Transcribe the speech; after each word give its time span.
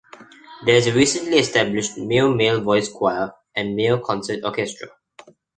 There 0.65 0.73
is 0.77 0.87
a 0.87 0.95
recently 0.95 1.37
established 1.37 1.95
Mayo 1.95 2.33
male 2.33 2.59
voice 2.61 2.89
choir 2.89 3.33
and 3.55 3.75
Mayo 3.75 3.99
Concert 3.99 4.39
Orchestra. 4.43 4.87